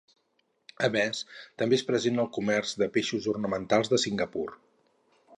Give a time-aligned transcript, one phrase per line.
[0.85, 1.19] A més,
[1.61, 4.47] també és present al comerç de peixos ornamentals de Singapur.